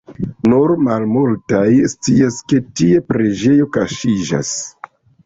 [0.51, 4.51] Nur malmultaj scias, ke tie preĝejo kaŝiĝas.